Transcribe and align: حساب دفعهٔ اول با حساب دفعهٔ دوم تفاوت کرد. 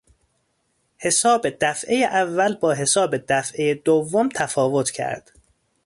حساب 0.97 1.47
دفعهٔ 1.61 1.95
اول 2.05 2.55
با 2.55 2.73
حساب 2.73 3.15
دفعهٔ 3.29 3.73
دوم 3.73 4.29
تفاوت 4.29 4.91
کرد. 4.91 5.31